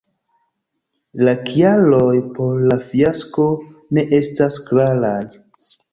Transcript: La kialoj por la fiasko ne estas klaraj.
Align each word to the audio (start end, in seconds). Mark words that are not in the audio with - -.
La 1.27 1.33
kialoj 1.49 2.15
por 2.39 2.63
la 2.71 2.77
fiasko 2.87 3.45
ne 3.99 4.07
estas 4.21 4.59
klaraj. 4.71 5.25